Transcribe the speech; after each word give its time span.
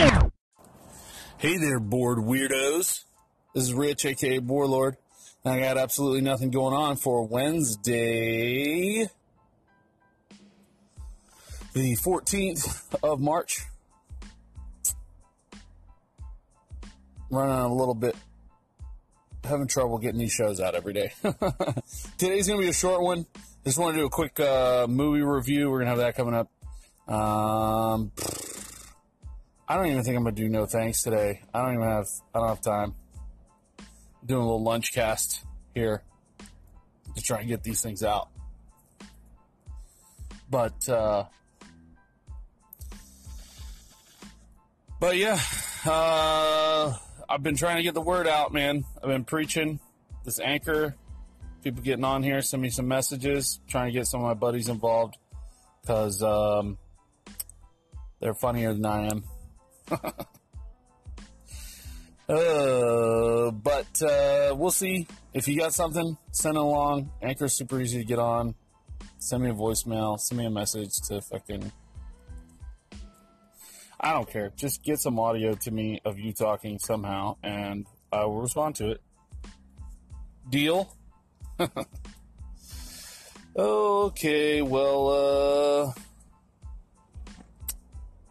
Hey 0.00 1.58
there, 1.58 1.78
bored 1.78 2.16
weirdos. 2.16 3.04
This 3.54 3.64
is 3.64 3.74
Rich, 3.74 4.06
aka 4.06 4.38
Warlord. 4.38 4.96
I 5.44 5.60
got 5.60 5.76
absolutely 5.76 6.22
nothing 6.22 6.50
going 6.50 6.72
on 6.72 6.96
for 6.96 7.26
Wednesday, 7.26 9.10
the 11.74 11.96
14th 11.96 12.94
of 13.02 13.20
March. 13.20 13.66
Running 17.30 17.54
a 17.54 17.74
little 17.74 17.94
bit, 17.94 18.16
having 19.44 19.66
trouble 19.66 19.98
getting 19.98 20.20
these 20.20 20.32
shows 20.32 20.60
out 20.60 20.74
every 20.74 20.94
day. 20.94 21.12
Today's 22.16 22.48
going 22.48 22.58
to 22.58 22.64
be 22.64 22.70
a 22.70 22.72
short 22.72 23.02
one. 23.02 23.26
Just 23.66 23.76
want 23.76 23.96
to 23.96 24.00
do 24.00 24.06
a 24.06 24.10
quick 24.10 24.40
uh, 24.40 24.86
movie 24.88 25.20
review. 25.20 25.70
We're 25.70 25.84
going 25.84 25.94
to 25.94 26.02
have 26.02 26.14
that 26.14 26.16
coming 26.16 26.34
up. 26.34 26.50
Um, 27.06 28.12
I 29.70 29.76
don't 29.76 29.86
even 29.86 30.02
think 30.02 30.16
I'm 30.16 30.24
gonna 30.24 30.34
do 30.34 30.48
no 30.48 30.66
thanks 30.66 31.04
today. 31.04 31.42
I 31.54 31.62
don't 31.62 31.74
even 31.74 31.86
have 31.86 32.08
I 32.34 32.40
don't 32.40 32.48
have 32.48 32.60
time. 32.60 32.92
I'm 33.78 34.26
doing 34.26 34.40
a 34.40 34.44
little 34.44 34.64
lunch 34.64 34.92
cast 34.92 35.44
here 35.76 36.02
to 37.14 37.22
try 37.22 37.38
and 37.38 37.46
get 37.46 37.62
these 37.62 37.80
things 37.80 38.02
out. 38.02 38.30
But 40.50 40.88
uh 40.88 41.26
But 44.98 45.16
yeah, 45.18 45.38
uh 45.86 46.96
I've 47.28 47.44
been 47.44 47.54
trying 47.54 47.76
to 47.76 47.84
get 47.84 47.94
the 47.94 48.00
word 48.00 48.26
out, 48.26 48.52
man. 48.52 48.84
I've 49.00 49.08
been 49.08 49.24
preaching 49.24 49.78
this 50.24 50.40
anchor, 50.40 50.96
people 51.62 51.80
getting 51.80 52.04
on 52.04 52.24
here, 52.24 52.42
send 52.42 52.60
me 52.60 52.70
some 52.70 52.88
messages, 52.88 53.60
trying 53.68 53.92
to 53.92 53.92
get 53.92 54.08
some 54.08 54.20
of 54.20 54.26
my 54.26 54.34
buddies 54.34 54.68
involved 54.68 55.16
because 55.80 56.24
um, 56.24 56.76
they're 58.18 58.34
funnier 58.34 58.72
than 58.72 58.84
I 58.84 59.06
am. 59.06 59.22
uh, 62.28 63.50
but 63.50 64.02
uh, 64.02 64.54
we'll 64.56 64.70
see. 64.70 65.06
If 65.34 65.48
you 65.48 65.58
got 65.58 65.74
something, 65.74 66.16
send 66.32 66.56
it 66.56 66.60
along. 66.60 67.10
Anchor's 67.20 67.54
super 67.54 67.80
easy 67.80 67.98
to 67.98 68.04
get 68.04 68.18
on. 68.18 68.54
Send 69.18 69.42
me 69.42 69.50
a 69.50 69.54
voicemail. 69.54 70.18
Send 70.18 70.38
me 70.38 70.46
a 70.46 70.50
message 70.50 70.92
to 71.08 71.20
fucking. 71.20 71.72
I 74.00 74.12
don't 74.12 74.30
care. 74.30 74.52
Just 74.56 74.82
get 74.82 74.98
some 74.98 75.18
audio 75.18 75.54
to 75.54 75.70
me 75.70 76.00
of 76.04 76.18
you 76.18 76.32
talking 76.32 76.78
somehow, 76.78 77.36
and 77.42 77.86
I 78.12 78.24
will 78.24 78.40
respond 78.40 78.76
to 78.76 78.92
it. 78.92 79.00
Deal? 80.48 80.94
okay, 83.56 84.62
well, 84.62 85.88
uh. 85.88 85.92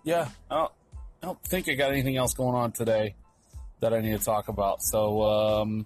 Yeah, 0.04 0.30
I 0.50 0.56
don't, 0.56 0.72
I 1.22 1.26
don't 1.26 1.42
think 1.44 1.68
I 1.70 1.74
got 1.74 1.92
anything 1.92 2.18
else 2.18 2.34
going 2.34 2.56
on 2.56 2.72
today 2.72 3.16
that 3.82 3.94
I 3.94 4.02
need 4.02 4.18
to 4.18 4.24
talk 4.24 4.48
about. 4.48 4.82
So, 4.82 5.22
um, 5.24 5.86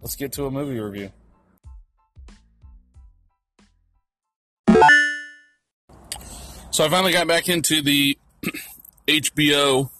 let's 0.00 0.16
get 0.16 0.32
to 0.32 0.46
a 0.46 0.50
movie 0.50 0.78
review. 0.78 1.10
So 6.70 6.84
I 6.84 6.88
finally 6.90 7.12
got 7.12 7.26
back 7.26 7.48
into 7.48 7.82
the 7.82 8.16
HBO 9.08 9.90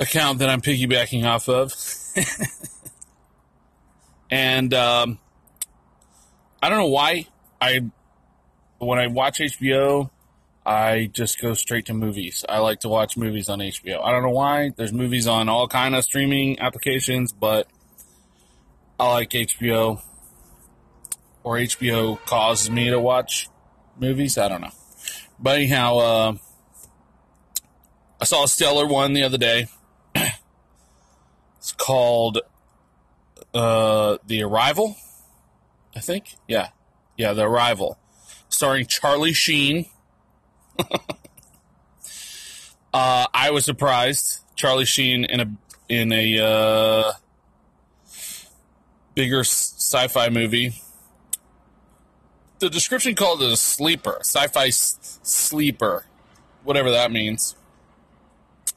account 0.00 0.40
that 0.40 0.48
I'm 0.48 0.60
piggybacking 0.60 1.24
off 1.24 1.48
of. 1.48 1.72
and 4.30 4.74
um, 4.74 5.20
I 6.60 6.68
don't 6.68 6.78
know 6.78 6.88
why 6.88 7.26
I 7.60 7.82
when 8.78 8.98
I 8.98 9.06
watch 9.06 9.38
HBO, 9.38 10.10
I 10.70 11.10
just 11.12 11.40
go 11.40 11.54
straight 11.54 11.86
to 11.86 11.94
movies. 11.94 12.44
I 12.48 12.60
like 12.60 12.78
to 12.80 12.88
watch 12.88 13.16
movies 13.16 13.48
on 13.48 13.58
HBO. 13.58 14.04
I 14.04 14.12
don't 14.12 14.22
know 14.22 14.30
why. 14.30 14.70
There's 14.76 14.92
movies 14.92 15.26
on 15.26 15.48
all 15.48 15.66
kind 15.66 15.96
of 15.96 16.04
streaming 16.04 16.60
applications, 16.60 17.32
but 17.32 17.66
I 19.00 19.10
like 19.10 19.30
HBO. 19.30 20.00
Or 21.42 21.56
HBO 21.56 22.24
causes 22.24 22.70
me 22.70 22.88
to 22.88 23.00
watch 23.00 23.48
movies. 23.98 24.38
I 24.38 24.46
don't 24.46 24.60
know. 24.60 24.70
But 25.40 25.56
anyhow, 25.56 25.98
uh, 25.98 26.32
I 28.20 28.24
saw 28.24 28.44
a 28.44 28.48
stellar 28.48 28.86
one 28.86 29.12
the 29.12 29.24
other 29.24 29.38
day. 29.38 29.66
it's 30.14 31.72
called 31.76 32.42
uh, 33.52 34.18
The 34.24 34.44
Arrival. 34.44 34.94
I 35.96 35.98
think. 35.98 36.36
Yeah. 36.46 36.68
Yeah, 37.16 37.32
The 37.32 37.42
Arrival. 37.42 37.98
Starring 38.48 38.86
Charlie 38.86 39.32
Sheen. 39.32 39.86
uh, 42.94 43.26
I 43.32 43.50
was 43.50 43.64
surprised. 43.64 44.40
Charlie 44.56 44.84
Sheen 44.84 45.24
in 45.24 45.40
a 45.40 45.50
in 45.88 46.12
a 46.12 46.38
uh, 46.38 47.12
bigger 49.14 49.40
sci-fi 49.40 50.28
movie. 50.28 50.74
The 52.58 52.68
description 52.68 53.14
called 53.14 53.42
it 53.42 53.50
a 53.50 53.56
sleeper, 53.56 54.18
sci-fi 54.20 54.66
s- 54.66 55.18
sleeper, 55.22 56.04
whatever 56.62 56.90
that 56.90 57.10
means. 57.10 57.56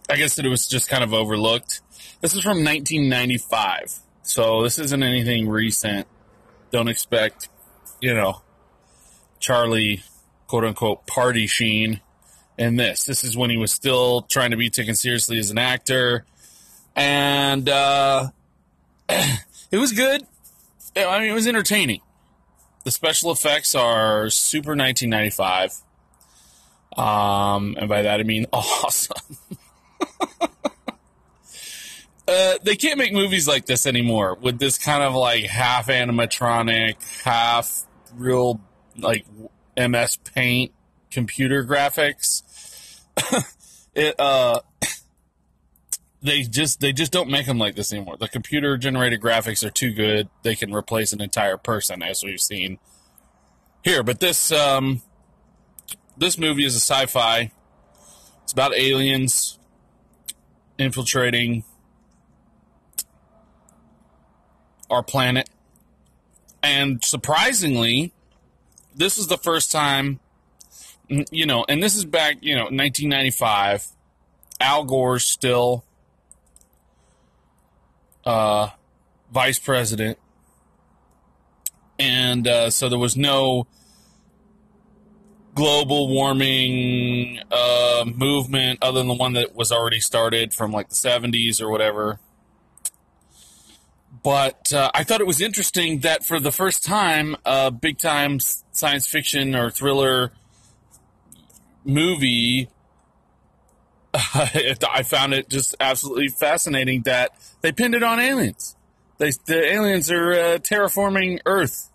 I 0.09 0.15
guess 0.15 0.35
that 0.35 0.45
it 0.45 0.49
was 0.49 0.67
just 0.67 0.89
kind 0.89 1.03
of 1.03 1.13
overlooked. 1.13 1.81
This 2.21 2.33
is 2.33 2.41
from 2.41 2.63
1995, 2.63 3.99
so 4.23 4.63
this 4.63 4.79
isn't 4.79 5.03
anything 5.03 5.49
recent. 5.49 6.07
Don't 6.71 6.87
expect, 6.87 7.49
you 8.01 8.13
know, 8.13 8.41
Charlie, 9.39 10.03
quote 10.47 10.65
unquote, 10.65 11.07
party 11.07 11.47
sheen 11.47 12.01
in 12.57 12.75
this. 12.75 13.05
This 13.05 13.23
is 13.23 13.35
when 13.35 13.49
he 13.49 13.57
was 13.57 13.71
still 13.71 14.21
trying 14.23 14.51
to 14.51 14.57
be 14.57 14.69
taken 14.69 14.95
seriously 14.95 15.39
as 15.39 15.51
an 15.51 15.57
actor. 15.57 16.25
And 16.95 17.67
uh, 17.67 18.29
it 19.09 19.77
was 19.77 19.91
good. 19.91 20.23
I 20.95 21.19
mean, 21.19 21.29
it 21.29 21.33
was 21.33 21.47
entertaining. 21.47 22.01
The 22.83 22.91
special 22.91 23.31
effects 23.31 23.73
are 23.75 24.29
super 24.29 24.75
1995. 24.75 25.81
Um, 26.95 27.75
and 27.79 27.89
by 27.89 28.03
that 28.03 28.19
I 28.19 28.23
mean 28.23 28.45
awesome. 28.53 29.37
uh, 32.27 32.53
they 32.61 32.75
can't 32.75 32.97
make 32.97 33.13
movies 33.13 33.47
like 33.47 33.65
this 33.65 33.87
anymore 33.87 34.37
with 34.39 34.59
this 34.59 34.77
kind 34.77 35.01
of 35.01 35.15
like 35.15 35.45
half 35.45 35.87
animatronic, 35.87 36.95
half 37.23 37.85
real 38.15 38.61
like 38.97 39.25
MS 39.77 40.17
Paint 40.17 40.71
computer 41.11 41.63
graphics. 41.63 42.41
it 43.95 44.19
uh 44.19 44.59
they 46.21 46.41
just 46.41 46.79
they 46.79 46.91
just 46.91 47.11
don't 47.11 47.29
make 47.29 47.45
them 47.45 47.57
like 47.57 47.75
this 47.75 47.93
anymore. 47.93 48.17
The 48.17 48.27
computer 48.27 48.77
generated 48.77 49.21
graphics 49.21 49.63
are 49.63 49.69
too 49.69 49.93
good. 49.93 50.29
They 50.41 50.55
can 50.55 50.73
replace 50.73 51.13
an 51.13 51.21
entire 51.21 51.57
person 51.57 52.01
as 52.01 52.23
we've 52.23 52.41
seen 52.41 52.79
here. 53.83 54.03
But 54.03 54.19
this 54.19 54.51
um 54.51 55.01
this 56.17 56.37
movie 56.37 56.65
is 56.65 56.75
a 56.75 56.79
sci-fi. 56.79 57.51
It's 58.43 58.53
about 58.53 58.75
aliens 58.75 59.57
infiltrating 60.77 61.63
our 64.89 65.03
planet. 65.03 65.49
And 66.61 67.03
surprisingly, 67.03 68.13
this 68.95 69.17
is 69.17 69.27
the 69.27 69.37
first 69.37 69.71
time, 69.71 70.19
you 71.07 71.45
know, 71.45 71.65
and 71.67 71.81
this 71.81 71.95
is 71.95 72.05
back, 72.05 72.37
you 72.41 72.55
know, 72.55 72.63
1995. 72.63 73.87
Al 74.59 74.83
Gore's 74.83 75.25
still 75.25 75.83
uh, 78.25 78.69
vice 79.31 79.59
president. 79.59 80.17
And 81.99 82.47
uh, 82.47 82.69
so 82.69 82.89
there 82.89 82.99
was 82.99 83.15
no 83.15 83.67
global 85.53 86.07
warming 86.09 87.39
uh, 87.51 88.05
movement 88.05 88.79
other 88.81 88.99
than 88.99 89.07
the 89.07 89.13
one 89.13 89.33
that 89.33 89.55
was 89.55 89.71
already 89.71 89.99
started 89.99 90.53
from 90.53 90.71
like 90.71 90.89
the 90.89 90.95
70s 90.95 91.61
or 91.61 91.69
whatever. 91.69 92.19
But 94.23 94.71
uh, 94.71 94.89
I 94.93 95.03
thought 95.03 95.19
it 95.19 95.27
was 95.27 95.41
interesting 95.41 95.99
that 95.99 96.23
for 96.23 96.39
the 96.39 96.51
first 96.51 96.85
time, 96.85 97.35
a 97.45 97.69
big 97.71 97.97
time 97.97 98.39
science 98.39 99.05
fiction 99.05 99.53
or 99.53 99.69
thriller 99.69 100.31
movie, 101.83 102.69
I 104.13 105.03
found 105.03 105.33
it 105.33 105.49
just 105.49 105.75
absolutely 105.79 106.29
fascinating 106.29 107.01
that 107.01 107.31
they 107.61 107.73
pinned 107.73 107.95
it 107.95 108.03
on 108.03 108.21
aliens. 108.21 108.77
They, 109.17 109.31
the 109.45 109.73
aliens 109.73 110.09
are 110.09 110.31
uh, 110.31 110.57
terraforming 110.59 111.39
Earth, 111.45 111.89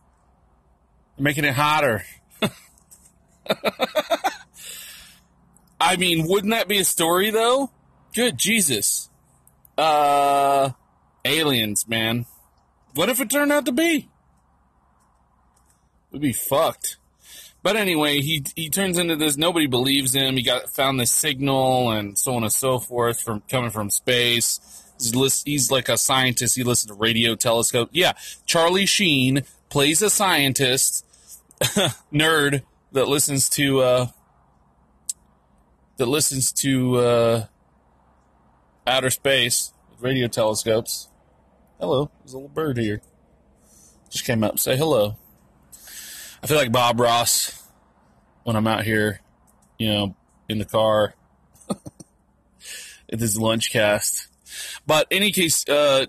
making 1.18 1.44
it 1.44 1.54
hotter. 1.54 2.04
I 5.80 5.96
mean, 5.96 6.26
wouldn't 6.28 6.52
that 6.52 6.68
be 6.68 6.78
a 6.78 6.84
story 6.84 7.30
though? 7.30 7.70
Good 8.14 8.36
Jesus. 8.36 9.08
Uh, 9.78 10.70
aliens, 11.28 11.86
man. 11.88 12.26
What 12.94 13.08
if 13.08 13.20
it 13.20 13.30
turned 13.30 13.52
out 13.52 13.66
to 13.66 13.72
be? 13.72 14.08
We'd 16.10 16.22
be 16.22 16.32
fucked. 16.32 16.96
But 17.62 17.76
anyway, 17.76 18.20
he 18.20 18.44
he 18.56 18.70
turns 18.70 18.98
into 18.98 19.16
this. 19.16 19.36
Nobody 19.36 19.66
believes 19.66 20.14
him. 20.14 20.36
He 20.36 20.42
got 20.42 20.70
found 20.70 20.98
this 20.98 21.10
signal 21.10 21.90
and 21.90 22.16
so 22.16 22.34
on 22.34 22.44
and 22.44 22.52
so 22.52 22.78
forth 22.78 23.20
from 23.20 23.42
coming 23.48 23.70
from 23.70 23.90
space. 23.90 24.60
He's, 24.98 25.42
he's 25.42 25.70
like 25.70 25.88
a 25.88 25.96
scientist. 25.96 26.56
He 26.56 26.64
listens 26.64 26.88
to 26.88 26.94
radio 26.94 27.34
telescope. 27.34 27.90
Yeah, 27.92 28.12
Charlie 28.46 28.86
Sheen 28.86 29.42
plays 29.68 30.02
a 30.02 30.10
scientist 30.10 31.04
nerd 32.12 32.62
that 32.92 33.08
listens 33.08 33.48
to 33.50 33.80
uh, 33.80 34.06
that 35.98 36.06
listens 36.06 36.52
to 36.52 36.96
uh, 36.96 37.46
outer 38.86 39.10
space 39.10 39.72
radio 40.00 40.28
telescopes. 40.28 41.08
Hello, 41.80 42.10
there's 42.20 42.32
a 42.32 42.36
little 42.36 42.48
bird 42.48 42.76
here. 42.76 43.00
Just 44.10 44.24
came 44.24 44.42
up. 44.42 44.58
Say 44.58 44.76
hello. 44.76 45.16
I 46.42 46.48
feel 46.48 46.56
like 46.56 46.72
Bob 46.72 46.98
Ross 46.98 47.62
when 48.42 48.56
I'm 48.56 48.66
out 48.66 48.82
here, 48.82 49.20
you 49.78 49.88
know, 49.88 50.16
in 50.48 50.58
the 50.58 50.64
car 50.64 51.14
at 51.70 53.20
this 53.20 53.36
lunch 53.36 53.70
cast. 53.70 54.26
But 54.88 55.06
any 55.12 55.30
case, 55.30 55.68
uh, 55.68 56.06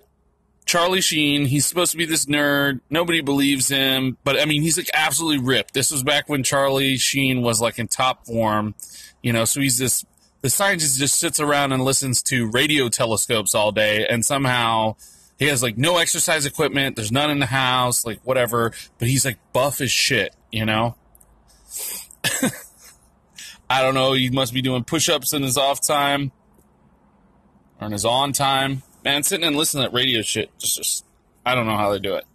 Charlie 0.66 1.02
Sheen, 1.02 1.46
he's 1.46 1.68
supposed 1.68 1.92
to 1.92 1.98
be 1.98 2.06
this 2.06 2.26
nerd. 2.26 2.80
Nobody 2.90 3.22
believes 3.22 3.68
him, 3.68 4.18
but 4.24 4.40
I 4.40 4.46
mean, 4.46 4.64
he's 4.64 4.78
like 4.78 4.90
absolutely 4.94 5.46
ripped. 5.46 5.76
This 5.76 5.92
was 5.92 6.02
back 6.02 6.30
when 6.30 6.42
Charlie 6.42 6.98
Sheen 6.98 7.44
was 7.44 7.62
like 7.62 7.78
in 7.78 7.88
top 7.88 8.26
form, 8.26 8.74
you 9.22 9.34
know. 9.34 9.46
So 9.46 9.62
he's 9.62 9.78
this 9.78 10.04
the 10.42 10.50
scientist 10.50 10.98
just 10.98 11.20
sits 11.20 11.40
around 11.40 11.74
and 11.74 11.84
listens 11.84 12.24
to 12.24 12.50
radio 12.50 12.90
telescopes 12.90 13.54
all 13.54 13.72
day, 13.72 14.08
and 14.08 14.26
somehow 14.26 14.96
he 15.40 15.46
has 15.46 15.64
like 15.64 15.78
no 15.78 15.98
exercise 15.98 16.46
equipment. 16.46 16.98
There's 16.98 17.14
none 17.14 17.32
in 17.32 17.40
the 17.40 17.46
house, 17.46 18.06
like 18.06 18.20
whatever. 18.24 18.74
But 18.98 19.08
he's 19.08 19.24
like 19.24 19.40
buff 19.54 19.80
as 19.80 19.90
shit, 19.90 20.36
you 20.52 20.66
know. 20.66 20.96
I 23.70 23.82
don't 23.82 23.94
know. 23.94 24.14
He 24.14 24.30
must 24.30 24.54
be 24.54 24.62
doing 24.62 24.84
push-ups 24.84 25.32
in 25.32 25.44
his 25.44 25.58
off 25.58 25.86
time 25.86 26.34
or 27.80 27.88
in 27.88 27.94
his 27.94 28.04
on 28.04 28.34
time. 28.34 28.84
Man, 29.06 29.24
sitting 29.24 29.48
and 29.48 29.56
listening 29.56 29.86
to 29.86 29.90
that 29.90 29.96
radio 29.96 30.22
shit, 30.22 30.50
just, 30.60 30.76
just 30.76 31.06
I 31.46 31.56
don't 31.56 31.68
know 31.68 31.78
how 31.78 31.92
they 31.92 32.00
do 32.00 32.16
it. 32.16 32.26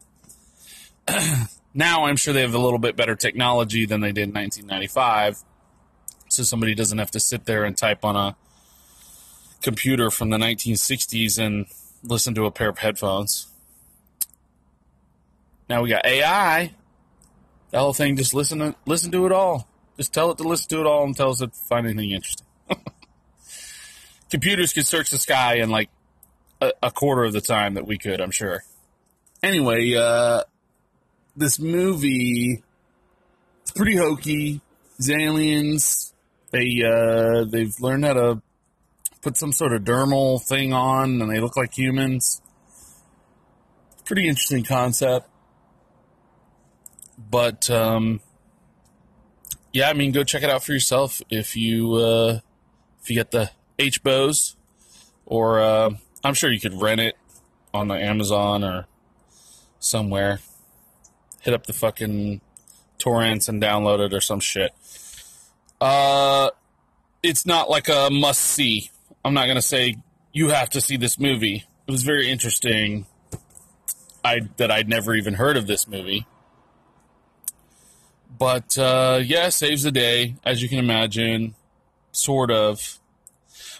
now 1.74 2.06
I'm 2.06 2.16
sure 2.16 2.32
they 2.32 2.40
have 2.40 2.54
a 2.54 2.58
little 2.58 2.78
bit 2.78 2.96
better 2.96 3.14
technology 3.14 3.84
than 3.84 4.00
they 4.00 4.12
did 4.12 4.28
in 4.28 4.34
1995, 4.34 5.44
so 6.28 6.42
somebody 6.42 6.74
doesn't 6.74 6.96
have 6.96 7.10
to 7.10 7.20
sit 7.20 7.44
there 7.44 7.64
and 7.64 7.76
type 7.76 8.02
on 8.02 8.16
a 8.16 8.34
computer 9.60 10.10
from 10.10 10.30
the 10.30 10.38
1960s 10.38 11.38
and 11.38 11.66
listen 12.04 12.34
to 12.34 12.44
a 12.44 12.50
pair 12.50 12.68
of 12.68 12.78
headphones. 12.78 13.48
Now 15.68 15.82
we 15.82 15.88
got 15.88 16.04
AI. 16.04 16.72
The 17.70 17.78
whole 17.78 17.92
thing, 17.92 18.16
just 18.16 18.34
listen 18.34 18.58
to 18.60 18.74
listen 18.86 19.10
to 19.12 19.26
it 19.26 19.32
all. 19.32 19.66
Just 19.96 20.12
tell 20.12 20.30
it 20.30 20.38
to 20.38 20.44
listen 20.44 20.68
to 20.70 20.80
it 20.80 20.86
all 20.86 21.04
and 21.04 21.16
tell 21.16 21.30
us 21.30 21.40
if 21.40 21.52
find 21.52 21.86
anything 21.86 22.10
interesting. 22.10 22.46
Computers 24.30 24.72
could 24.72 24.86
search 24.86 25.10
the 25.10 25.18
sky 25.18 25.56
in 25.56 25.70
like 25.70 25.88
a, 26.60 26.72
a, 26.82 26.90
quarter 26.90 27.24
of 27.24 27.32
the 27.32 27.40
time 27.40 27.74
that 27.74 27.86
we 27.86 27.98
could, 27.98 28.20
I'm 28.20 28.30
sure. 28.30 28.64
Anyway, 29.42 29.94
uh, 29.94 30.42
this 31.36 31.58
movie 31.58 32.62
it's 33.64 33.70
pretty 33.70 33.96
hokey. 33.96 34.60
These 34.98 35.10
aliens, 35.10 36.12
they 36.50 36.82
uh, 36.86 37.44
they've 37.44 37.74
learned 37.80 38.04
how 38.04 38.12
to 38.12 38.42
put 39.24 39.38
some 39.38 39.52
sort 39.52 39.72
of 39.72 39.82
dermal 39.82 40.40
thing 40.40 40.74
on, 40.74 41.22
and 41.22 41.30
they 41.30 41.40
look 41.40 41.56
like 41.56 41.76
humans. 41.76 42.42
Pretty 44.04 44.28
interesting 44.28 44.64
concept, 44.64 45.26
but 47.18 47.70
um, 47.70 48.20
yeah, 49.72 49.88
I 49.88 49.94
mean, 49.94 50.12
go 50.12 50.24
check 50.24 50.42
it 50.42 50.50
out 50.50 50.62
for 50.62 50.74
yourself 50.74 51.22
if 51.30 51.56
you 51.56 51.94
uh, 51.94 52.40
if 53.00 53.08
you 53.08 53.16
get 53.16 53.30
the 53.30 53.50
HBOs, 53.78 54.56
or 55.24 55.58
uh, 55.58 55.90
I'm 56.22 56.34
sure 56.34 56.52
you 56.52 56.60
could 56.60 56.80
rent 56.80 57.00
it 57.00 57.16
on 57.72 57.88
the 57.88 57.94
Amazon 57.94 58.62
or 58.62 58.86
somewhere. 59.78 60.40
Hit 61.40 61.54
up 61.54 61.64
the 61.64 61.72
fucking 61.72 62.42
torrents 62.98 63.48
and 63.48 63.62
download 63.62 64.00
it 64.00 64.12
or 64.12 64.20
some 64.20 64.40
shit. 64.40 64.72
Uh, 65.80 66.50
it's 67.22 67.46
not 67.46 67.70
like 67.70 67.88
a 67.88 68.10
must 68.10 68.42
see. 68.42 68.90
I'm 69.24 69.34
not 69.34 69.46
gonna 69.46 69.62
say 69.62 69.96
you 70.32 70.50
have 70.50 70.70
to 70.70 70.80
see 70.80 70.96
this 70.96 71.18
movie. 71.18 71.64
It 71.86 71.90
was 71.90 72.02
very 72.02 72.30
interesting. 72.30 73.06
I 74.24 74.40
that 74.56 74.70
I'd 74.70 74.88
never 74.88 75.14
even 75.14 75.34
heard 75.34 75.56
of 75.56 75.66
this 75.66 75.88
movie. 75.88 76.26
But 78.38 78.76
uh, 78.76 79.20
yeah, 79.24 79.48
saves 79.48 79.84
the 79.84 79.92
day, 79.92 80.36
as 80.44 80.62
you 80.62 80.68
can 80.68 80.78
imagine, 80.78 81.54
sort 82.12 82.50
of. 82.50 82.98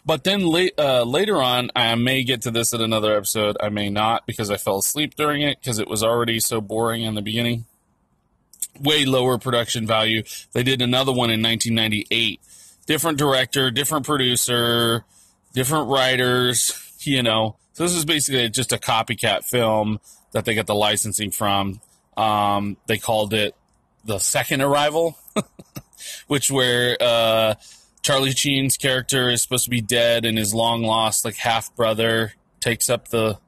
But 0.07 0.23
then 0.25 0.43
uh, 0.79 1.03
later 1.03 1.43
on, 1.43 1.71
I 1.75 1.95
may 1.95 2.25
get 2.25 2.43
to 2.43 2.51
this 2.51 2.75
at 2.75 2.81
another 2.81 3.17
episode. 3.17 3.57
I 3.61 3.71
may 3.71 3.89
not 3.89 4.27
because 4.27 4.51
I 4.51 4.59
fell 4.59 4.79
asleep 4.79 5.15
during 5.15 5.41
it 5.43 5.59
because 5.61 5.79
it 5.79 5.89
was 5.89 6.03
already 6.03 6.41
so 6.41 6.61
boring 6.61 7.03
in 7.03 7.15
the 7.15 7.23
beginning. 7.23 7.65
Way 8.79 9.07
lower 9.07 9.39
production 9.39 9.87
value. 9.87 10.23
They 10.53 10.63
did 10.63 10.83
another 10.83 11.13
one 11.13 11.31
in 11.31 11.43
1998. 11.43 12.41
Different 12.87 13.17
director, 13.17 13.71
different 13.71 14.05
producer, 14.05 15.05
different 15.55 15.89
writers, 15.89 16.79
you 17.01 17.23
know. 17.23 17.57
So 17.73 17.85
this 17.85 17.95
is 17.95 18.05
basically 18.05 18.51
just 18.51 18.73
a 18.73 18.77
copycat 18.77 19.45
film 19.45 20.01
that 20.33 20.45
they 20.45 20.55
got 20.55 20.67
the 20.67 20.75
licensing 20.75 21.31
from. 21.31 21.81
Um, 22.17 22.77
they 22.87 22.99
called 22.99 23.33
it 23.33 23.55
the 24.05 24.19
second 24.19 24.61
arrival, 24.61 25.19
which 26.27 26.51
where 26.51 26.97
uh, 27.01 27.55
Charlie 28.03 28.33
Sheen's 28.33 28.77
character 28.77 29.31
is 29.31 29.43
supposed 29.43 29.65
to 29.65 29.71
be 29.71 29.81
dead, 29.81 30.25
and 30.25 30.37
his 30.37 30.53
long 30.55 30.83
lost 30.83 31.25
like 31.25 31.37
half 31.37 31.75
brother 31.75 32.35
takes 32.61 32.91
up 32.91 33.09
the 33.09 33.39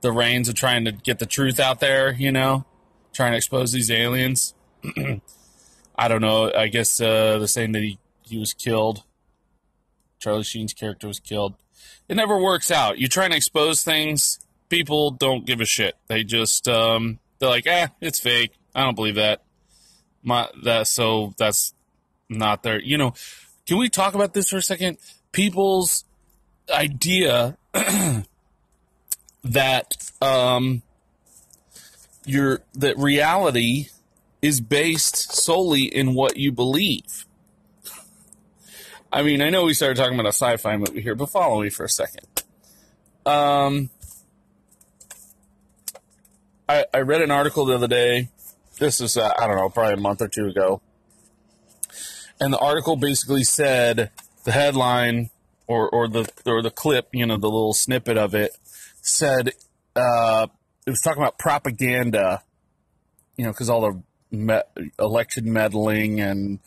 the 0.00 0.12
reins 0.12 0.48
of 0.48 0.54
trying 0.54 0.84
to 0.84 0.92
get 0.92 1.18
the 1.18 1.26
truth 1.26 1.60
out 1.60 1.80
there. 1.80 2.12
You 2.12 2.32
know, 2.32 2.66
trying 3.12 3.32
to 3.32 3.36
expose 3.36 3.72
these 3.72 3.90
aliens. 3.90 4.54
I 5.98 6.08
don't 6.08 6.20
know. 6.20 6.52
I 6.52 6.68
guess 6.68 7.00
uh, 7.00 7.38
the 7.38 7.48
saying 7.48 7.72
that 7.72 7.82
he 7.82 7.98
he 8.22 8.38
was 8.38 8.52
killed. 8.52 9.04
Charlie 10.18 10.44
Sheen's 10.44 10.72
character 10.72 11.06
was 11.06 11.20
killed. 11.20 11.54
It 12.08 12.16
never 12.16 12.40
works 12.40 12.70
out. 12.70 12.98
You're 12.98 13.08
trying 13.08 13.30
to 13.30 13.36
expose 13.36 13.82
things. 13.82 14.38
People 14.68 15.10
don't 15.10 15.46
give 15.46 15.60
a 15.60 15.64
shit. 15.64 15.94
They 16.08 16.24
just 16.24 16.68
um, 16.68 17.18
they're 17.38 17.48
like, 17.48 17.66
eh, 17.66 17.88
it's 18.00 18.18
fake. 18.18 18.52
I 18.74 18.84
don't 18.84 18.94
believe 18.94 19.14
that. 19.16 19.42
My 20.22 20.48
that 20.64 20.86
so 20.86 21.34
that's 21.38 21.74
not 22.28 22.62
there. 22.62 22.80
You 22.80 22.98
know, 22.98 23.14
can 23.66 23.78
we 23.78 23.88
talk 23.88 24.14
about 24.14 24.34
this 24.34 24.50
for 24.50 24.56
a 24.58 24.62
second? 24.62 24.98
People's 25.32 26.04
idea 26.72 27.56
that 29.44 30.10
um 30.20 30.82
your 32.26 32.60
that 32.74 32.98
reality 32.98 33.86
is 34.42 34.60
based 34.60 35.32
solely 35.32 35.82
in 35.84 36.14
what 36.14 36.36
you 36.36 36.52
believe. 36.52 37.24
I 39.12 39.22
mean, 39.22 39.40
I 39.42 39.50
know 39.50 39.64
we 39.64 39.74
started 39.74 39.96
talking 39.96 40.14
about 40.14 40.26
a 40.26 40.34
sci-fi 40.34 40.76
movie 40.76 41.00
here, 41.00 41.14
but 41.14 41.30
follow 41.30 41.62
me 41.62 41.70
for 41.70 41.84
a 41.84 41.88
second. 41.88 42.26
Um, 43.24 43.90
I, 46.68 46.84
I 46.92 47.00
read 47.00 47.22
an 47.22 47.30
article 47.30 47.64
the 47.64 47.74
other 47.74 47.88
day 47.88 48.28
this 48.78 49.00
is 49.00 49.16
uh, 49.16 49.32
I 49.38 49.46
don't 49.46 49.56
know, 49.56 49.68
probably 49.68 49.94
a 49.94 49.96
month 49.98 50.22
or 50.22 50.28
two 50.28 50.46
ago, 50.46 50.80
and 52.40 52.52
the 52.52 52.58
article 52.58 52.96
basically 52.96 53.44
said 53.44 54.10
the 54.44 54.52
headline 54.52 55.30
or 55.66 55.88
or 55.88 56.08
the 56.08 56.30
or 56.46 56.62
the 56.62 56.70
clip, 56.70 57.08
you 57.12 57.26
know, 57.26 57.36
the 57.36 57.48
little 57.48 57.74
snippet 57.74 58.16
of 58.16 58.34
it 58.34 58.52
said 59.02 59.52
uh, 59.96 60.46
it 60.86 60.90
was 60.90 61.00
talking 61.00 61.22
about 61.22 61.38
propaganda, 61.38 62.42
you 63.36 63.44
know, 63.44 63.50
because 63.50 63.68
all 63.68 63.80
the 63.80 64.36
me- 64.36 64.84
election 64.98 65.52
meddling 65.52 66.20
and 66.20 66.60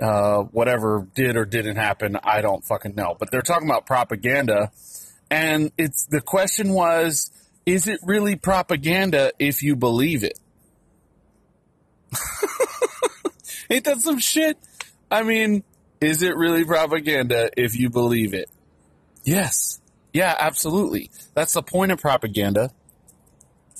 uh, 0.00 0.42
whatever 0.42 1.06
did 1.14 1.36
or 1.36 1.44
didn't 1.44 1.76
happen, 1.76 2.16
I 2.22 2.40
don't 2.40 2.64
fucking 2.64 2.94
know. 2.94 3.16
But 3.18 3.30
they're 3.30 3.42
talking 3.42 3.68
about 3.68 3.86
propaganda, 3.86 4.72
and 5.30 5.72
it's 5.78 6.06
the 6.06 6.20
question 6.20 6.70
was, 6.70 7.30
is 7.66 7.88
it 7.88 8.00
really 8.02 8.36
propaganda 8.36 9.32
if 9.38 9.62
you 9.62 9.76
believe 9.76 10.24
it? 10.24 10.38
Ain't 13.70 13.84
that 13.84 14.00
some 14.00 14.18
shit? 14.18 14.58
I 15.10 15.22
mean, 15.22 15.62
is 16.00 16.22
it 16.22 16.36
really 16.36 16.64
propaganda 16.64 17.50
if 17.56 17.78
you 17.78 17.90
believe 17.90 18.34
it? 18.34 18.50
Yes. 19.24 19.80
Yeah, 20.12 20.34
absolutely. 20.38 21.10
That's 21.34 21.54
the 21.54 21.62
point 21.62 21.92
of 21.92 22.00
propaganda 22.00 22.70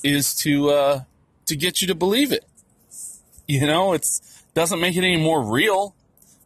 is 0.03 0.35
to 0.35 0.69
uh 0.69 1.01
to 1.45 1.55
get 1.55 1.81
you 1.81 1.87
to 1.87 1.95
believe 1.95 2.31
it. 2.31 2.45
You 3.47 3.67
know, 3.67 3.93
it's 3.93 4.43
doesn't 4.53 4.79
make 4.79 4.95
it 4.95 5.03
any 5.03 5.17
more 5.17 5.43
real, 5.43 5.95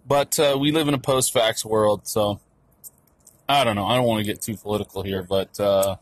but 0.08 0.40
uh, 0.40 0.58
we 0.60 0.72
live 0.72 0.88
in 0.88 0.94
a 0.94 1.00
post-facts 1.00 1.66
world, 1.66 2.08
so 2.08 2.40
I 3.50 3.64
don't 3.64 3.76
know. 3.76 3.86
I 3.86 3.96
don't 3.96 4.06
want 4.06 4.26
to 4.26 4.26
get 4.26 4.42
too 4.42 4.58
political 4.58 5.04
here, 5.04 5.24
but 5.24 5.60
uh 5.60 5.98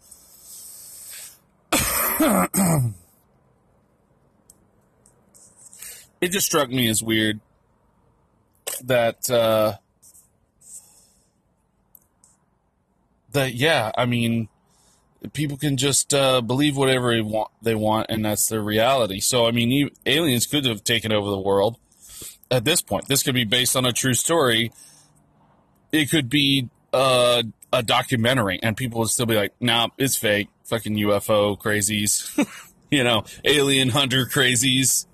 it 6.21 6.31
just 6.31 6.45
struck 6.45 6.69
me 6.69 6.87
as 6.87 7.03
weird 7.03 7.39
that 8.83 9.29
uh, 9.29 9.73
that 13.31 13.53
yeah, 13.53 13.91
I 13.97 14.05
mean, 14.05 14.49
people 15.33 15.57
can 15.57 15.77
just 15.77 16.13
uh, 16.13 16.41
believe 16.41 16.77
whatever 16.77 17.13
they 17.13 17.21
want, 17.21 17.51
they 17.61 17.75
want, 17.75 18.07
and 18.09 18.25
that's 18.25 18.47
their 18.47 18.61
reality. 18.61 19.19
So 19.19 19.45
I 19.45 19.51
mean, 19.51 19.89
aliens 20.05 20.45
could 20.45 20.65
have 20.65 20.83
taken 20.83 21.11
over 21.11 21.29
the 21.29 21.39
world 21.39 21.77
at 22.51 22.65
this 22.65 22.81
point. 22.81 23.07
This 23.07 23.23
could 23.23 23.35
be 23.35 23.45
based 23.45 23.75
on 23.75 23.85
a 23.85 23.93
true 23.93 24.13
story. 24.13 24.71
It 25.91 26.09
could 26.09 26.29
be 26.29 26.69
uh, 26.93 27.43
a 27.71 27.83
documentary, 27.83 28.59
and 28.61 28.75
people 28.75 28.99
would 28.99 29.09
still 29.09 29.25
be 29.25 29.35
like, 29.35 29.53
"Nah, 29.59 29.89
it's 29.97 30.15
fake. 30.15 30.49
Fucking 30.63 30.95
UFO 30.95 31.59
crazies." 31.59 32.29
you 32.91 33.03
know, 33.03 33.23
alien 33.43 33.89
hunter 33.89 34.25
crazies. 34.25 35.05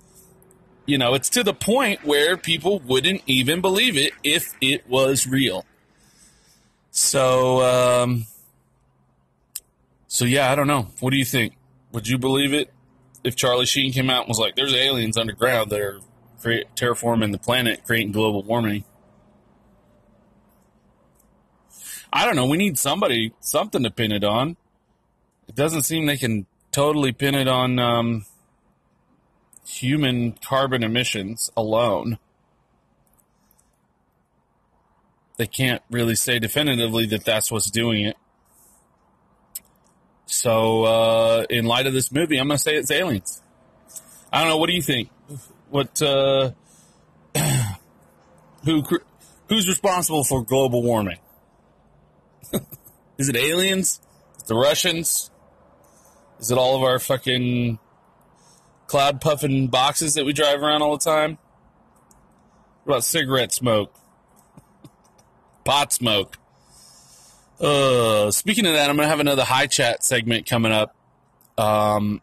You 0.86 0.98
know, 0.98 1.14
it's 1.14 1.30
to 1.30 1.44
the 1.44 1.54
point 1.54 2.04
where 2.04 2.36
people 2.36 2.80
wouldn't 2.80 3.22
even 3.26 3.60
believe 3.60 3.96
it 3.96 4.12
if 4.24 4.54
it 4.60 4.88
was 4.88 5.26
real. 5.26 5.64
So, 6.90 7.62
um, 7.62 8.26
so 10.08 10.24
yeah, 10.24 10.50
I 10.50 10.54
don't 10.54 10.66
know. 10.66 10.88
What 11.00 11.10
do 11.10 11.16
you 11.16 11.24
think? 11.24 11.54
Would 11.92 12.08
you 12.08 12.18
believe 12.18 12.52
it 12.52 12.72
if 13.22 13.36
Charlie 13.36 13.66
Sheen 13.66 13.92
came 13.92 14.10
out 14.10 14.22
and 14.22 14.28
was 14.28 14.38
like, 14.38 14.56
"There's 14.56 14.74
aliens 14.74 15.16
underground 15.16 15.70
that 15.70 15.80
are 15.80 16.00
create, 16.42 16.66
terraforming 16.74 17.32
the 17.32 17.38
planet, 17.38 17.84
creating 17.86 18.12
global 18.12 18.42
warming"? 18.42 18.84
I 22.12 22.26
don't 22.26 22.36
know. 22.36 22.46
We 22.46 22.58
need 22.58 22.78
somebody, 22.78 23.32
something 23.40 23.82
to 23.84 23.90
pin 23.90 24.12
it 24.12 24.24
on. 24.24 24.56
It 25.48 25.54
doesn't 25.54 25.82
seem 25.82 26.06
they 26.06 26.18
can 26.18 26.46
totally 26.70 27.12
pin 27.12 27.34
it 27.34 27.48
on 27.48 27.78
um, 27.78 28.26
human 29.66 30.32
carbon 30.32 30.82
emissions 30.82 31.50
alone. 31.56 32.18
They 35.38 35.46
can't 35.46 35.82
really 35.90 36.14
say 36.14 36.38
definitively 36.38 37.06
that 37.06 37.24
that's 37.24 37.50
what's 37.50 37.70
doing 37.70 38.04
it. 38.04 38.16
So, 40.26 40.84
uh, 40.84 41.46
in 41.50 41.64
light 41.64 41.86
of 41.86 41.92
this 41.92 42.12
movie, 42.12 42.38
I'm 42.38 42.48
going 42.48 42.56
to 42.56 42.62
say 42.62 42.76
it's 42.76 42.90
aliens. 42.90 43.42
I 44.32 44.40
don't 44.40 44.48
know. 44.48 44.56
What 44.56 44.68
do 44.68 44.74
you 44.74 44.82
think? 44.82 45.10
What, 45.72 46.02
uh, 46.02 46.50
who, 48.66 48.82
who's 49.48 49.66
responsible 49.66 50.22
for 50.22 50.44
global 50.44 50.82
warming? 50.82 51.16
Is 53.16 53.30
it 53.30 53.36
aliens? 53.36 53.98
Is 54.36 54.42
it 54.42 54.48
the 54.48 54.54
Russians? 54.54 55.30
Is 56.38 56.50
it 56.50 56.58
all 56.58 56.76
of 56.76 56.82
our 56.82 56.98
fucking 56.98 57.78
cloud 58.86 59.22
puffing 59.22 59.68
boxes 59.68 60.12
that 60.12 60.26
we 60.26 60.34
drive 60.34 60.62
around 60.62 60.82
all 60.82 60.98
the 60.98 61.04
time? 61.04 61.38
What 62.84 62.96
about 62.96 63.04
cigarette 63.04 63.52
smoke? 63.52 63.94
Pot 65.64 65.90
smoke? 65.90 66.36
Uh, 67.58 68.30
speaking 68.30 68.66
of 68.66 68.74
that, 68.74 68.90
I'm 68.90 68.96
going 68.96 69.06
to 69.06 69.10
have 69.10 69.20
another 69.20 69.44
high 69.44 69.68
chat 69.68 70.04
segment 70.04 70.44
coming 70.44 70.72
up 70.72 70.94
um, 71.56 72.20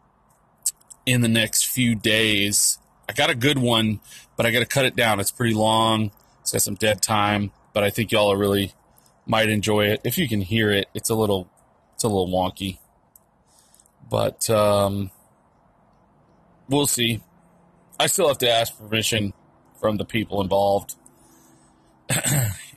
in 1.08 1.22
the 1.22 1.28
next 1.28 1.66
few 1.66 1.96
days. 1.96 2.78
I 3.10 3.12
got 3.12 3.32
a 3.32 3.36
good 3.36 3.58
one, 3.58 4.02
but 4.38 4.46
I 4.46 4.52
got 4.52 4.60
to 4.60 4.68
cut 4.68 4.86
it 4.86 4.96
down. 4.96 5.20
It's 5.20 5.32
pretty 5.32 5.56
long. 5.56 6.12
It's 6.42 6.52
got 6.52 6.62
some 6.62 6.76
dead 6.76 7.02
time, 7.02 7.52
but 7.74 7.84
I 7.84 7.90
think 7.90 8.12
y'all 8.12 8.36
really 8.36 8.74
might 9.26 9.50
enjoy 9.50 9.88
it. 9.88 10.02
If 10.04 10.20
you 10.20 10.30
can 10.30 10.42
hear 10.42 10.70
it, 10.70 10.90
it's 10.94 11.10
a 11.10 11.16
little 11.16 11.50
it's 11.96 12.04
a 12.04 12.08
little 12.08 12.30
wonky. 12.30 12.78
But 14.12 14.48
um, 14.52 15.10
we'll 16.68 16.86
see. 16.86 17.22
I 18.00 18.06
still 18.06 18.28
have 18.28 18.38
to 18.38 18.50
ask 18.50 18.78
permission 18.78 19.34
from 19.80 19.98
the 19.98 20.06
people 20.06 20.40
involved 20.40 20.96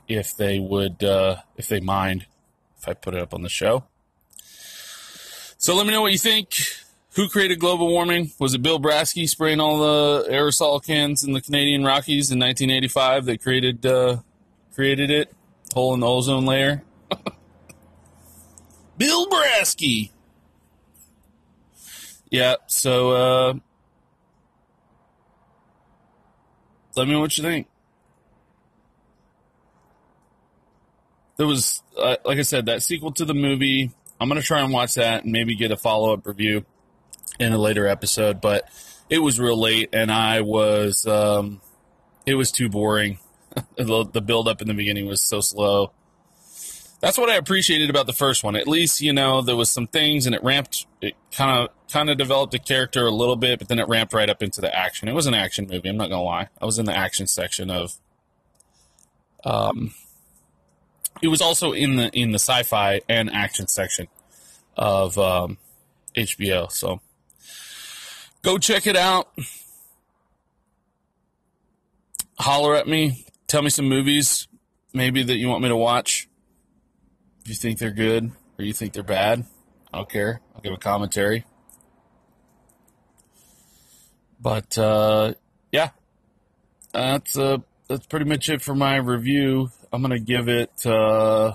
if 0.07 0.35
they 0.35 0.57
would, 0.57 1.03
uh, 1.03 1.37
if 1.57 1.67
they 1.67 1.79
mind, 1.79 2.25
if 2.79 2.87
I 2.87 2.93
put 2.93 3.13
it 3.13 3.21
up 3.21 3.35
on 3.35 3.43
the 3.43 3.49
show. 3.49 3.85
So 5.57 5.75
let 5.75 5.85
me 5.85 5.91
know 5.91 6.01
what 6.01 6.11
you 6.11 6.17
think. 6.17 6.55
Who 7.15 7.29
created 7.29 7.59
global 7.59 7.89
warming? 7.89 8.31
Was 8.39 8.55
it 8.55 8.63
Bill 8.63 8.79
Brasky 8.79 9.29
spraying 9.29 9.59
all 9.59 9.77
the 9.77 10.29
aerosol 10.29 10.83
cans 10.83 11.23
in 11.23 11.33
the 11.33 11.41
Canadian 11.41 11.83
Rockies 11.83 12.31
in 12.31 12.39
1985 12.39 13.25
that 13.25 13.41
created 13.41 13.85
uh, 13.85 14.17
created 14.73 15.11
it? 15.11 15.31
Hole 15.75 15.93
in 15.93 15.99
the 15.99 16.07
ozone 16.07 16.45
layer. 16.45 16.83
Bill 18.97 19.27
Brasky. 19.27 20.09
Yeah, 22.31 22.55
so 22.65 23.11
uh, 23.11 23.53
let 26.95 27.07
me 27.07 27.13
know 27.13 27.19
what 27.19 27.37
you 27.37 27.43
think. 27.43 27.67
There 31.37 31.45
was, 31.45 31.83
uh, 31.95 32.15
like 32.25 32.39
I 32.39 32.43
said, 32.43 32.65
that 32.65 32.81
sequel 32.81 33.11
to 33.13 33.25
the 33.25 33.35
movie. 33.35 33.91
I'm 34.19 34.29
to 34.29 34.41
try 34.41 34.61
and 34.61 34.73
watch 34.73 34.95
that 34.95 35.23
and 35.25 35.31
maybe 35.31 35.55
get 35.55 35.71
a 35.71 35.77
follow 35.77 36.13
up 36.13 36.25
review 36.25 36.65
in 37.39 37.53
a 37.53 37.57
later 37.57 37.87
episode, 37.87 38.41
but 38.41 38.69
it 39.09 39.19
was 39.19 39.39
real 39.39 39.59
late 39.59 39.89
and 39.93 40.11
I 40.11 40.41
was, 40.41 41.05
um, 41.07 41.61
it 42.25 42.35
was 42.35 42.51
too 42.51 42.69
boring. 42.69 43.19
the, 43.75 44.21
build 44.25 44.47
up 44.47 44.61
in 44.61 44.67
the 44.67 44.73
beginning 44.73 45.05
was 45.05 45.21
so 45.21 45.39
slow 45.39 45.91
that's 47.03 47.17
what 47.17 47.29
I 47.29 47.35
appreciated 47.35 47.89
about 47.89 48.05
the 48.05 48.13
first 48.13 48.45
one. 48.45 48.55
At 48.55 48.65
least, 48.65 49.01
you 49.01 49.11
know, 49.11 49.41
there 49.41 49.57
was 49.57 49.69
some 49.69 49.87
things 49.87 50.25
and 50.25 50.33
it 50.33 50.41
ramped 50.41 50.87
it 51.01 51.15
kind 51.33 51.51
of 51.59 51.91
kind 51.91 52.09
of 52.09 52.17
developed 52.17 52.53
a 52.53 52.59
character 52.59 53.05
a 53.05 53.11
little 53.11 53.35
bit, 53.35 53.59
but 53.59 53.67
then 53.67 53.77
it 53.77 53.89
ramped 53.89 54.13
right 54.13 54.29
up 54.29 54.41
into 54.41 54.61
the 54.61 54.73
action. 54.73 55.09
It 55.09 55.13
was 55.13 55.25
an 55.25 55.33
action 55.33 55.67
movie, 55.69 55.89
I'm 55.89 55.97
not 55.97 56.07
going 56.07 56.21
to 56.21 56.23
lie. 56.23 56.47
I 56.61 56.65
was 56.65 56.79
in 56.79 56.85
the 56.85 56.97
action 56.97 57.27
section 57.27 57.69
of 57.69 57.95
um 59.43 59.93
it 61.21 61.27
was 61.27 61.41
also 61.41 61.73
in 61.73 61.97
the 61.97 62.09
in 62.17 62.31
the 62.31 62.39
sci-fi 62.39 63.01
and 63.09 63.29
action 63.29 63.67
section 63.67 64.07
of 64.77 65.17
um 65.17 65.57
HBO. 66.15 66.71
So 66.71 67.01
go 68.43 68.57
check 68.57 68.85
it 68.85 68.95
out. 68.95 69.29
Holler 72.37 72.75
at 72.75 72.87
me. 72.87 73.25
Tell 73.47 73.61
me 73.61 73.69
some 73.69 73.89
movies 73.89 74.47
maybe 74.93 75.23
that 75.23 75.37
you 75.37 75.47
want 75.47 75.63
me 75.63 75.69
to 75.69 75.75
watch 75.75 76.27
if 77.43 77.49
you 77.49 77.55
think 77.55 77.77
they're 77.77 77.91
good 77.91 78.31
or 78.57 78.63
you 78.63 78.73
think 78.73 78.93
they're 78.93 79.03
bad, 79.03 79.45
I 79.93 79.97
don't 79.97 80.09
care. 80.09 80.39
I'll 80.55 80.61
give 80.61 80.71
a 80.71 80.77
commentary. 80.77 81.45
But 84.39 84.77
uh, 84.77 85.33
yeah, 85.71 85.89
that's 86.93 87.37
uh, 87.37 87.57
that's 87.87 88.05
pretty 88.07 88.25
much 88.25 88.49
it 88.49 88.61
for 88.61 88.75
my 88.75 88.95
review. 88.95 89.71
I'm 89.91 90.01
gonna 90.01 90.19
give 90.19 90.47
it 90.47 90.85
uh, 90.85 91.53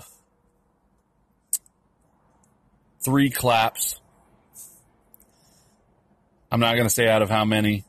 three 3.03 3.29
claps. 3.29 3.98
I'm 6.51 6.59
not 6.59 6.75
gonna 6.75 6.89
say 6.89 7.07
out 7.07 7.21
of 7.21 7.29
how 7.29 7.45
many, 7.45 7.83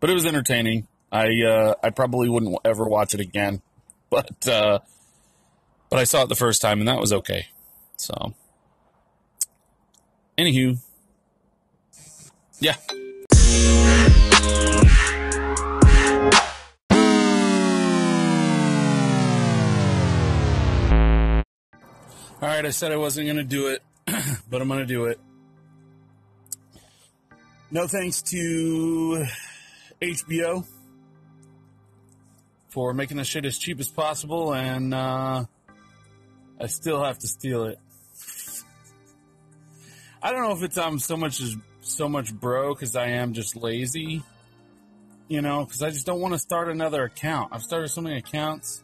but 0.00 0.10
it 0.10 0.14
was 0.14 0.24
entertaining. 0.24 0.86
I 1.12 1.28
uh, 1.42 1.74
I 1.82 1.90
probably 1.90 2.28
wouldn't 2.28 2.56
ever 2.64 2.84
watch 2.84 3.14
it 3.14 3.20
again, 3.20 3.62
but 4.10 4.48
uh, 4.48 4.78
but 5.90 5.98
I 5.98 6.04
saw 6.04 6.22
it 6.22 6.28
the 6.28 6.34
first 6.34 6.62
time 6.62 6.78
and 6.78 6.88
that 6.88 7.00
was 7.00 7.12
okay. 7.12 7.46
So, 7.96 8.32
anywho, 10.38 10.78
yeah. 12.60 12.76
All 22.42 22.48
right, 22.48 22.64
I 22.64 22.70
said 22.70 22.90
I 22.90 22.96
wasn't 22.96 23.26
going 23.26 23.36
to 23.36 23.44
do 23.44 23.66
it, 23.66 23.82
but 24.48 24.62
I'm 24.62 24.68
going 24.68 24.80
to 24.80 24.86
do 24.86 25.04
it. 25.04 25.20
No 27.72 27.86
thanks 27.86 28.20
to 28.22 29.26
HBO 30.02 30.66
for 32.68 32.92
making 32.92 33.16
the 33.16 33.22
shit 33.22 33.44
as 33.44 33.58
cheap 33.58 33.78
as 33.78 33.88
possible 33.88 34.52
and 34.54 34.92
uh, 34.92 35.44
I 36.60 36.66
still 36.66 37.04
have 37.04 37.18
to 37.20 37.28
steal 37.28 37.64
it. 37.64 37.78
I 40.20 40.32
don't 40.32 40.42
know 40.42 40.52
if 40.52 40.64
it's 40.64 40.76
I'm 40.76 40.98
so 40.98 41.16
much 41.16 41.40
as 41.40 41.56
so 41.80 42.08
much 42.08 42.34
bro 42.34 42.74
because 42.74 42.96
I 42.96 43.06
am 43.10 43.34
just 43.34 43.54
lazy, 43.54 44.24
you 45.28 45.40
know, 45.40 45.64
because 45.64 45.80
I 45.80 45.90
just 45.90 46.06
don't 46.06 46.20
want 46.20 46.34
to 46.34 46.40
start 46.40 46.68
another 46.68 47.04
account. 47.04 47.50
I've 47.52 47.62
started 47.62 47.88
so 47.88 48.00
many 48.00 48.16
accounts. 48.16 48.82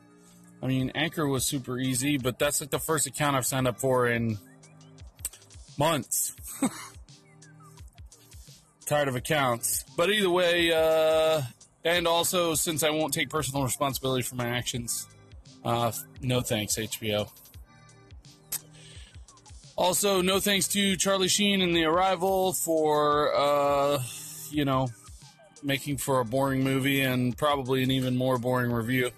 I 0.63 0.69
mean, 0.69 0.93
Anchor 0.95 1.27
was 1.27 1.45
super 1.45 1.77
easy, 1.77 2.19
but 2.19 2.39
that's 2.39 2.61
like 2.61 2.71
the 2.71 2.79
first 2.79 3.09
account 3.09 3.37
I've 3.37 3.47
signed 3.47 3.67
up 3.67 3.81
for 3.81 4.07
in 4.07 4.39
months. 5.77 6.37
Tired 8.87 9.09
of 9.09 9.17
accounts, 9.17 9.85
but 9.97 10.11
either 10.11 10.31
way, 10.31 10.73
uh, 10.73 11.43
and 11.85 12.07
also 12.07 12.55
since 12.55 12.85
I 12.85 12.91
won't 12.91 13.13
take 13.13 13.29
personal 13.29 13.65
responsibility 13.65 14.23
for 14.23 14.37
my 14.37 14.49
actions, 14.49 15.07
uh, 15.65 15.91
no 16.23 16.41
thanks, 16.41 16.77
HBO. 16.77 17.29
Also, 19.77 20.23
no 20.23 20.39
thanks 20.39 20.69
to 20.69 20.97
Charlie 20.97 21.29
Sheen 21.29 21.61
and 21.61 21.75
The 21.75 21.85
Arrival 21.85 22.53
for, 22.53 23.35
uh, 23.35 24.03
you 24.51 24.65
know, 24.65 24.89
making 25.63 25.99
for 25.99 26.21
a 26.21 26.25
boring 26.25 26.63
movie 26.63 27.03
and 27.03 27.37
probably 27.37 27.83
an 27.83 27.91
even 27.91 28.17
more 28.17 28.39
boring 28.39 28.73
review. 28.73 29.11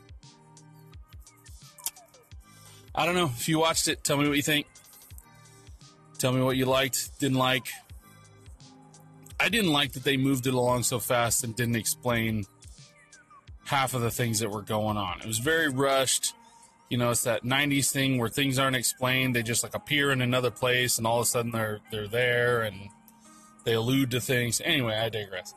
I 2.94 3.06
don't 3.06 3.14
know. 3.14 3.26
If 3.26 3.48
you 3.48 3.58
watched 3.60 3.87
it, 3.87 4.02
tell 4.02 4.16
me 4.16 4.26
what 4.26 4.37
you 4.37 4.42
think. 4.42 4.66
Tell 6.18 6.32
me 6.32 6.42
what 6.42 6.56
you 6.56 6.64
liked, 6.64 7.18
didn't 7.20 7.38
like. 7.38 7.68
I 9.40 9.49
didn't 9.49 9.73
like 9.73 9.92
that 9.92 10.04
they 10.04 10.16
moved 10.16 10.47
it 10.47 10.54
along 10.54 10.83
so 10.83 10.99
fast 10.99 11.45
and 11.45 11.54
didn't 11.54 11.76
explain 11.76 12.45
half 13.64 13.95
of 13.95 14.00
the 14.00 14.11
things 14.11 14.40
that 14.40 14.50
were 14.50 14.62
going 14.62 14.97
on. 14.97 15.21
It 15.21 15.26
was 15.26 15.38
very 15.38 15.68
rushed. 15.68 16.35
You 16.88 16.97
know, 16.97 17.11
it's 17.11 17.25
that 17.25 17.45
'90s 17.45 17.90
thing 17.90 18.18
where 18.18 18.28
things 18.28 18.59
aren't 18.59 18.76
explained; 18.76 19.37
they 19.37 19.42
just 19.42 19.62
like 19.62 19.75
appear 19.75 20.11
in 20.11 20.23
another 20.23 20.50
place, 20.50 20.99
and 20.99 21.07
all 21.07 21.21
of 21.21 21.25
a 21.25 21.26
sudden 21.26 21.52
they're 21.52 21.80
they're 21.90 22.09
there, 22.09 22.62
and 22.62 22.88
they 23.64 23.75
allude 23.75 24.11
to 24.12 24.21
things. 24.21 24.61
Anyway, 24.64 24.97
I 24.97 25.09
digress. 25.09 25.54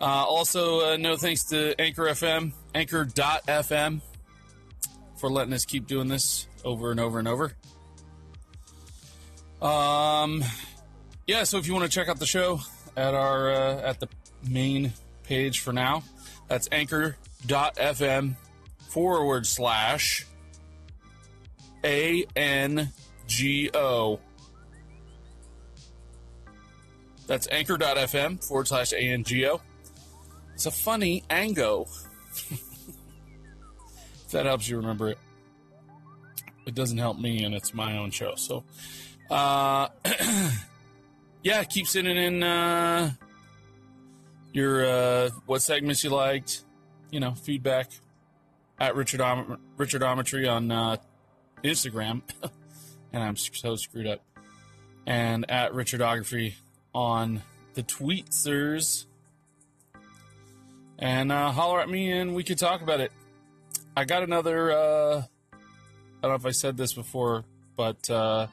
Uh, 0.00 0.04
also, 0.04 0.92
uh, 0.92 0.96
no 0.96 1.16
thanks 1.16 1.44
to 1.44 1.78
Anchor 1.78 2.04
FM, 2.04 2.52
Anchor.fm, 2.74 4.00
for 5.18 5.30
letting 5.30 5.52
us 5.52 5.66
keep 5.66 5.86
doing 5.86 6.08
this 6.08 6.48
over 6.64 6.90
and 6.90 6.98
over 6.98 7.18
and 7.18 7.28
over. 7.28 7.52
Um, 9.60 10.42
yeah. 11.26 11.44
So 11.44 11.58
if 11.58 11.66
you 11.66 11.74
want 11.74 11.84
to 11.84 11.90
check 11.90 12.08
out 12.08 12.18
the 12.18 12.26
show 12.26 12.60
at 13.00 13.14
our 13.14 13.50
uh, 13.50 13.80
at 13.80 13.98
the 13.98 14.08
main 14.48 14.92
page 15.24 15.60
for 15.60 15.72
now, 15.72 16.02
that's 16.48 16.68
Anchor.fm 16.70 18.36
forward 18.90 19.46
slash 19.46 20.26
A 21.82 22.26
N 22.36 22.90
G 23.26 23.70
O. 23.72 24.20
That's 27.26 27.46
anchor.fm 27.52 28.44
forward 28.44 28.66
slash 28.66 28.92
ANGO. 28.92 29.60
It's 30.54 30.66
a 30.66 30.72
funny 30.72 31.22
ango. 31.30 31.86
if 32.50 32.60
that 34.32 34.46
helps 34.46 34.68
you 34.68 34.78
remember 34.78 35.10
it. 35.10 35.18
It 36.66 36.74
doesn't 36.74 36.98
help 36.98 37.20
me, 37.20 37.44
and 37.44 37.54
it's 37.54 37.72
my 37.72 37.98
own 37.98 38.10
show. 38.10 38.34
So, 38.34 38.64
uh, 39.30 39.88
yeah, 41.42 41.64
keep 41.64 41.86
sending 41.86 42.16
in 42.16 42.42
uh, 42.42 43.12
your 44.52 44.84
uh, 44.84 45.30
what 45.46 45.62
segments 45.62 46.04
you 46.04 46.10
liked, 46.10 46.64
you 47.10 47.20
know, 47.20 47.34
feedback 47.34 47.90
at 48.78 48.94
Richard 48.94 49.20
Richardometry 49.76 50.50
on 50.50 50.70
uh, 50.70 50.96
Instagram, 51.64 52.22
and 53.12 53.22
I'm 53.22 53.36
so 53.36 53.76
screwed 53.76 54.06
up, 54.06 54.20
and 55.06 55.50
at 55.50 55.72
Richardography 55.72 56.54
on 56.94 57.42
the 57.74 57.82
tweetsers 57.82 59.06
and 60.98 61.32
uh, 61.32 61.50
holler 61.50 61.80
at 61.80 61.88
me 61.88 62.10
and 62.10 62.34
we 62.34 62.44
could 62.44 62.58
talk 62.58 62.82
about 62.82 63.00
it. 63.00 63.12
I 63.96 64.04
got 64.04 64.22
another. 64.22 64.72
Uh, 64.72 65.22
I 65.52 66.22
don't 66.22 66.30
know 66.32 66.34
if 66.34 66.46
I 66.46 66.50
said 66.50 66.76
this 66.76 66.92
before, 66.92 67.44
but 67.76 68.08
uh, 68.10 68.46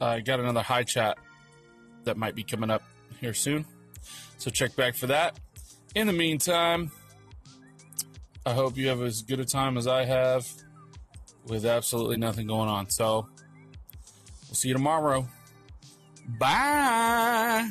I 0.00 0.20
got 0.20 0.40
another 0.40 0.62
high 0.62 0.82
chat 0.82 1.18
that 2.06 2.16
might 2.16 2.34
be 2.34 2.42
coming 2.42 2.70
up 2.70 2.82
here 3.20 3.34
soon. 3.34 3.66
So 4.38 4.50
check 4.50 4.74
back 4.74 4.94
for 4.94 5.06
that. 5.08 5.38
In 5.94 6.06
the 6.06 6.12
meantime, 6.12 6.90
I 8.44 8.52
hope 8.52 8.76
you 8.76 8.88
have 8.88 9.02
as 9.02 9.22
good 9.22 9.40
a 9.40 9.44
time 9.44 9.76
as 9.76 9.86
I 9.86 10.04
have 10.04 10.46
with 11.46 11.66
absolutely 11.66 12.16
nothing 12.16 12.46
going 12.46 12.68
on. 12.68 12.90
So 12.90 13.28
we'll 14.48 14.54
see 14.54 14.68
you 14.68 14.74
tomorrow. 14.74 15.28
Bye. 16.38 17.70